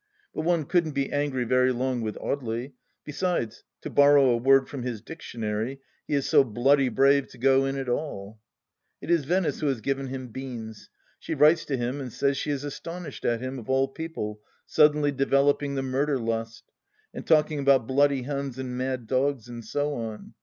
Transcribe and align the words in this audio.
But 0.33 0.41
one 0.45 0.65
couldn't 0.65 0.93
be 0.93 1.11
angry 1.11 1.43
very 1.43 1.71
long 1.71 2.01
with 2.01 2.15
Audely; 2.15 2.71
besides, 3.05 3.63
to 3.81 3.89
borrow 3.91 4.31
a 4.31 4.37
word 4.37 4.67
from 4.67 4.81
his 4.81 4.99
dictionary, 4.99 5.79
he 6.07 6.15
is 6.15 6.27
so 6.27 6.43
b 6.43 6.59
y 6.59 6.89
brave 6.89 7.27
to 7.27 7.37
go 7.37 7.65
in 7.67 7.77
at 7.77 7.87
all 7.87 8.39
1 9.01 9.11
It 9.11 9.11
is 9.13 9.25
Venice 9.25 9.59
who 9.59 9.67
has 9.67 9.79
given 9.79 10.07
him" 10.07 10.29
beans." 10.29 10.89
She 11.19 11.35
writes 11.35 11.65
to 11.65 11.77
him 11.77 12.01
and 12.01 12.11
says 12.11 12.35
she 12.35 12.49
is 12.49 12.63
astonished 12.63 13.25
at 13.25 13.41
him, 13.41 13.59
of 13.59 13.69
all 13.69 13.87
people, 13.87 14.41
suddenly 14.65 15.11
developing 15.11 15.75
the 15.75 15.83
murder 15.83 16.17
lust, 16.17 16.63
and 17.13 17.23
talking 17.27 17.59
about 17.59 17.85
bloody 17.85 18.23
Huns 18.23 18.57
and 18.57 18.75
mad 18.75 19.05
dogs 19.05 19.47
and 19.49 19.63
so 19.63 19.93
on. 19.93 20.33